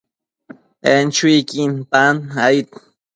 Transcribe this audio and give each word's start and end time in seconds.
En 0.93 1.05
chuiquin 1.15 1.73
tan 1.91 2.15
aid 2.47 2.67